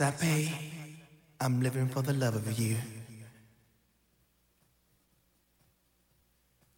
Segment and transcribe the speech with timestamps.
[0.00, 0.52] price I pay,
[1.40, 2.76] I'm living for the love of you.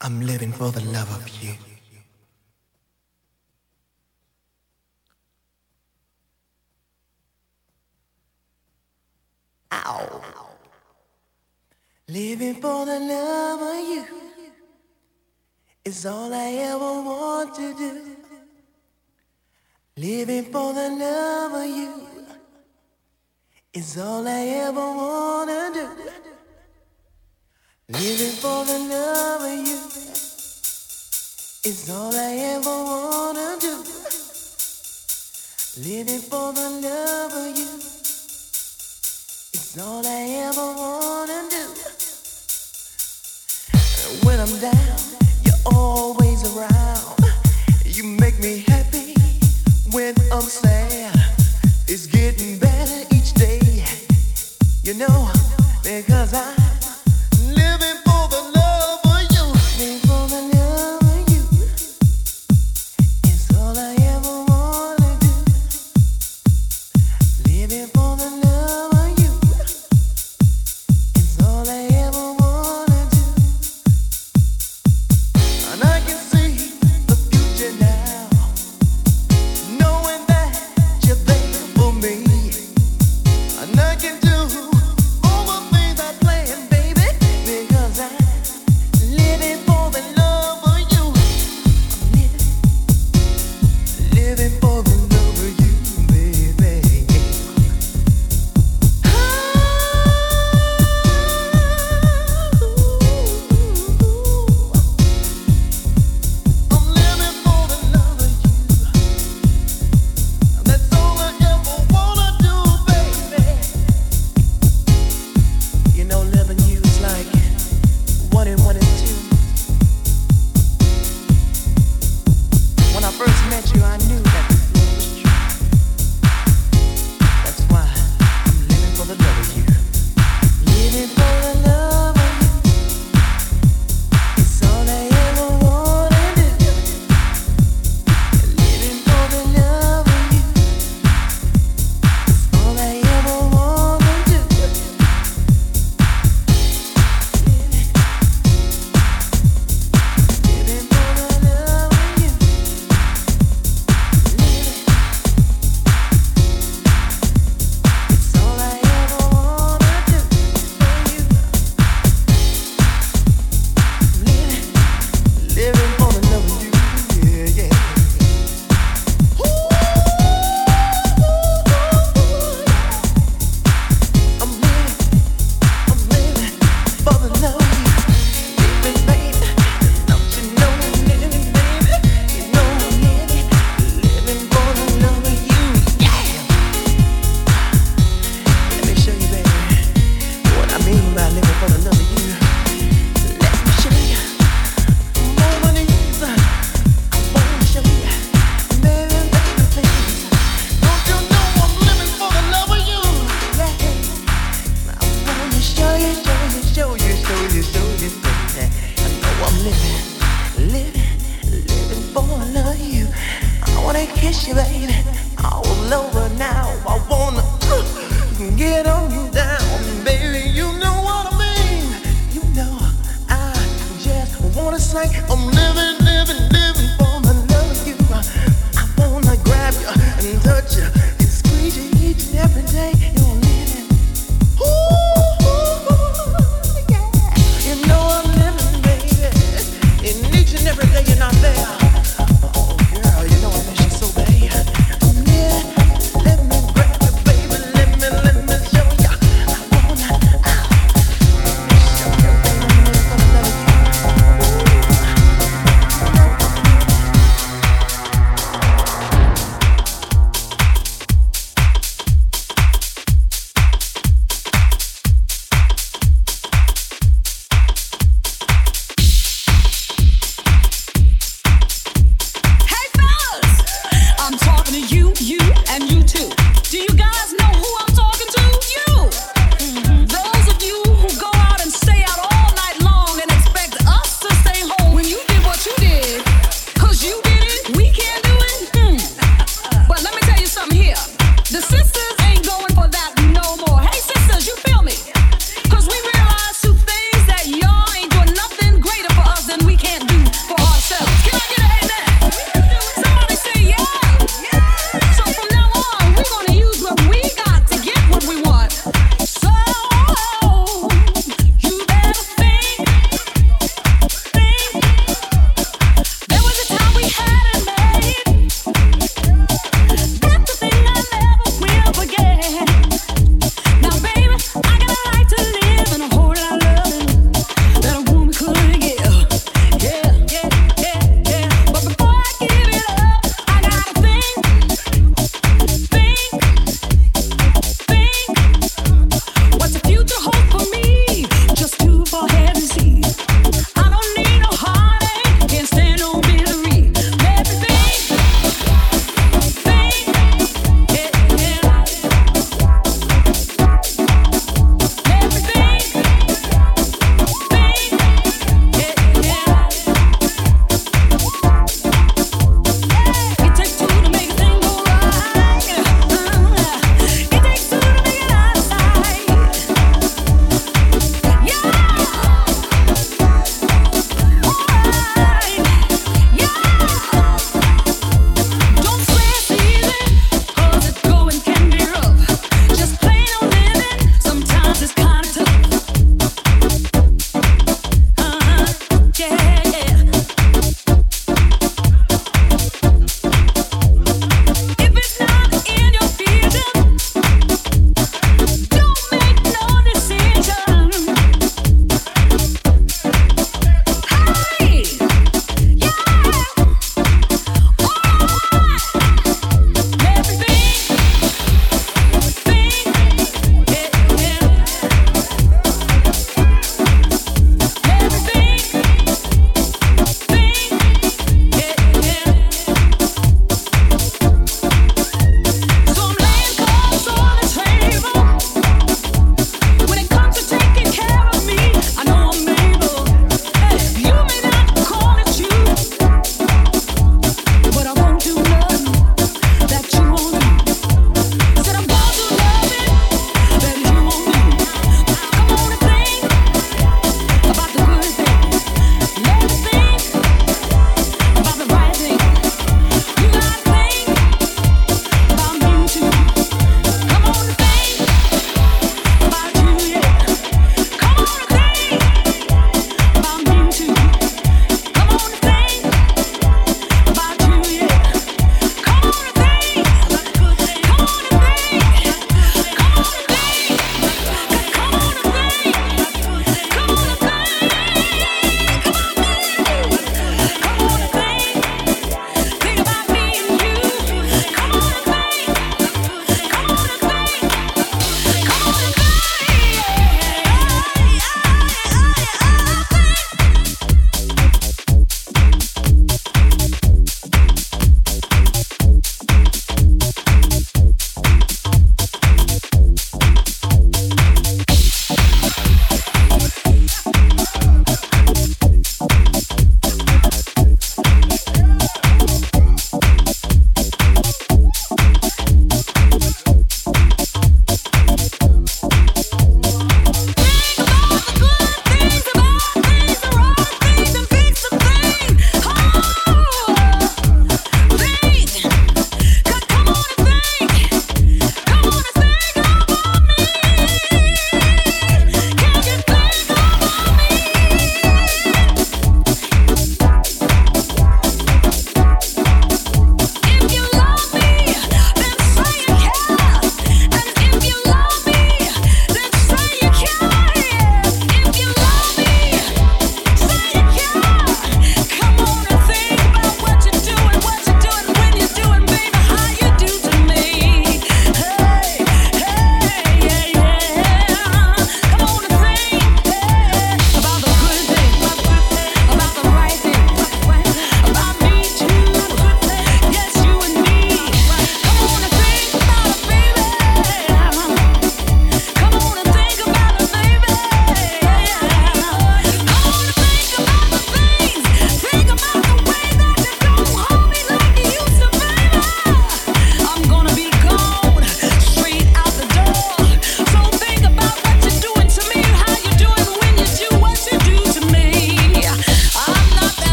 [0.00, 1.54] I'm living for the love of you.
[9.72, 10.22] Ow.
[12.08, 14.04] Living for the love of you
[15.84, 18.16] is all I ever want to do.
[19.96, 22.07] Living for the love of you
[23.80, 25.86] it's all I ever wanna do.
[27.88, 29.80] Living for the love of you.
[31.62, 33.74] It's all I ever wanna do.
[35.88, 37.70] Living for the love of you.
[39.54, 41.64] It's all I ever wanna do.
[44.26, 44.98] When I'm down,
[45.44, 47.20] you're always around.
[47.84, 49.14] You make me happy
[49.92, 51.14] when I'm sad.
[51.86, 52.67] It's getting better.
[54.88, 55.30] You know,
[55.84, 56.57] because I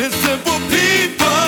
[0.00, 1.39] innocent people.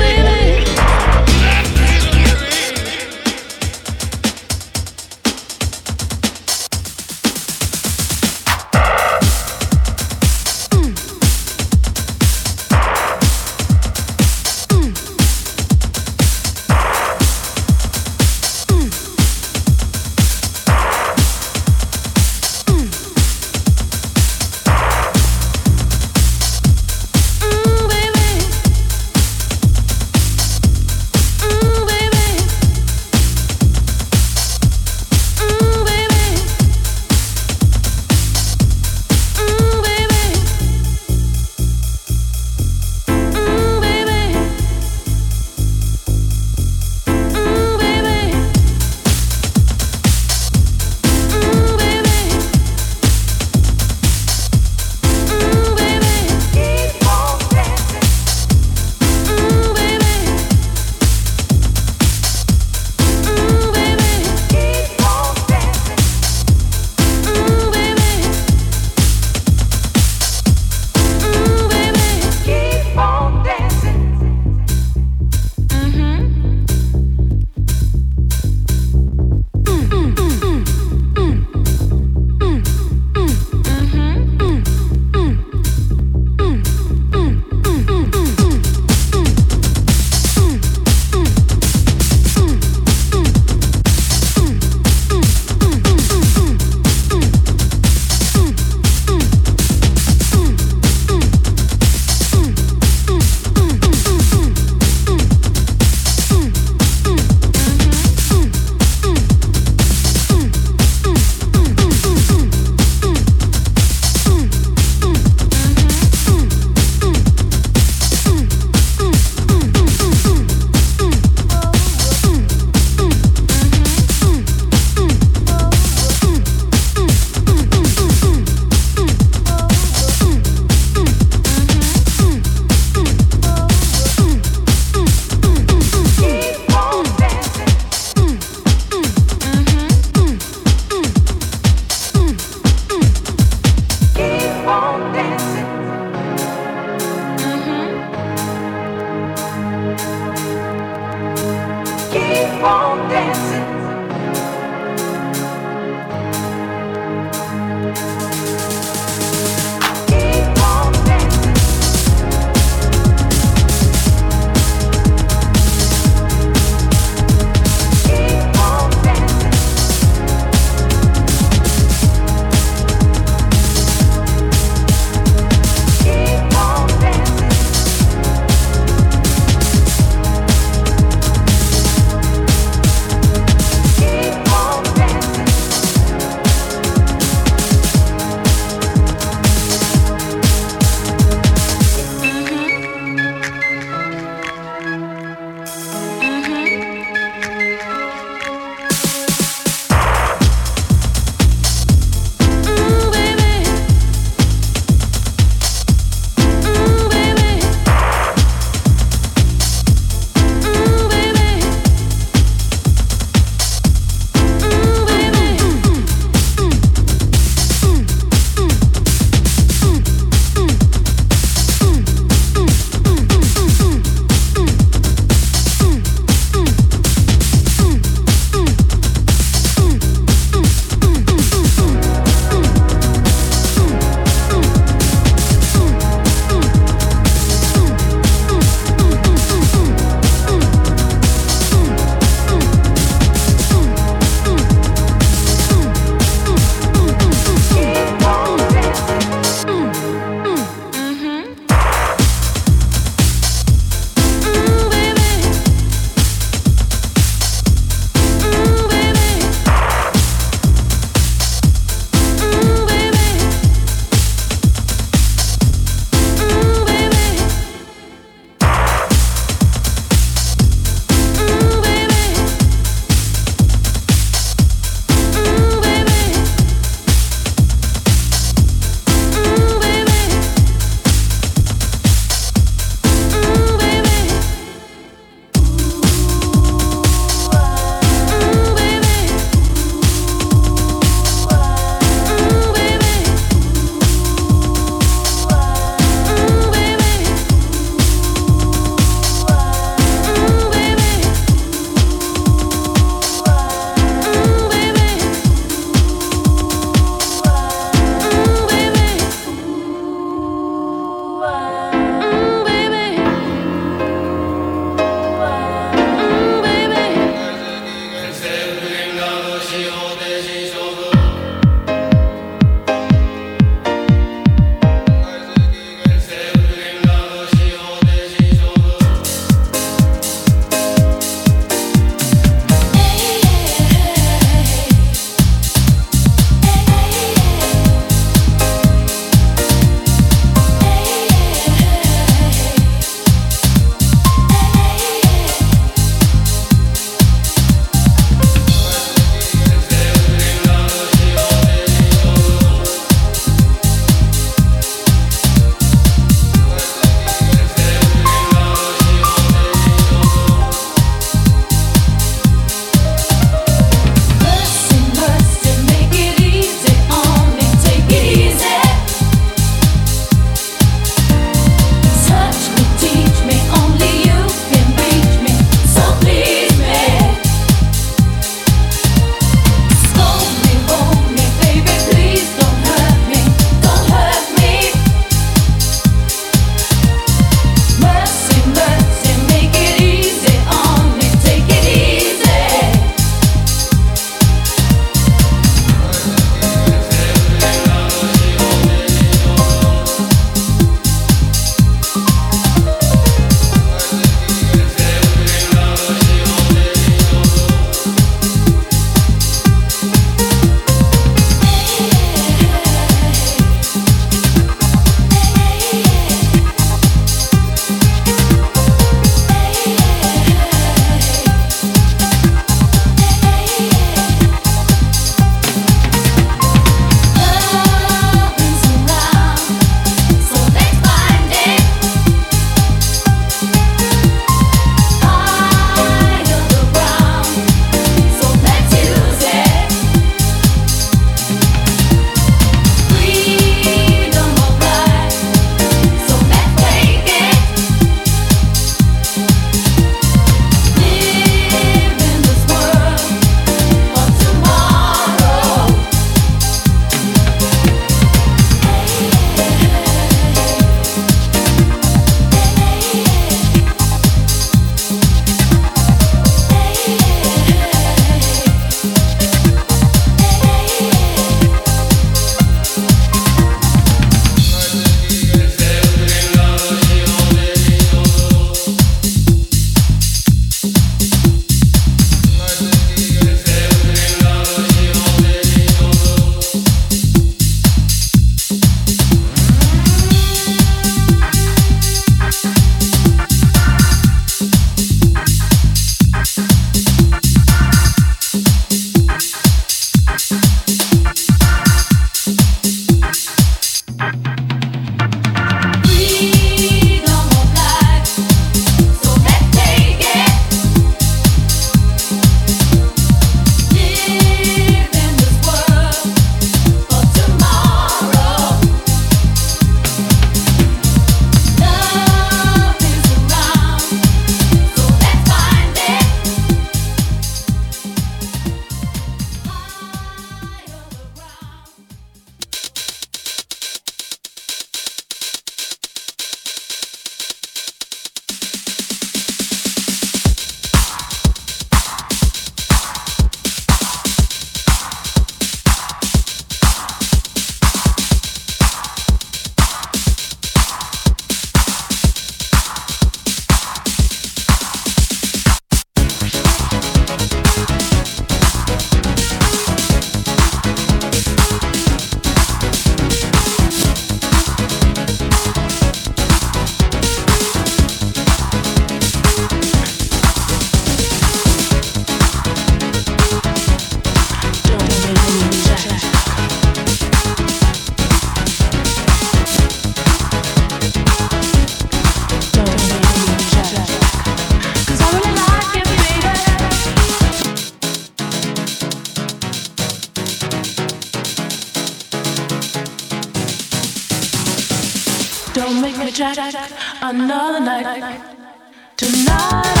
[598.21, 600.00] Tonight.